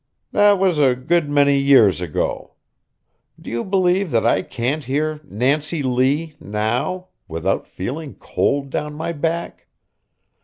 [0.31, 2.55] That was a good many years ago.
[3.39, 9.11] Do you believe that I can't hear "Nancy Lee" now, without feeling cold down my
[9.11, 9.67] back?